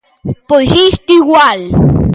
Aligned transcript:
Pois 0.49 0.69
isto 0.89 1.09
igual. 1.19 1.59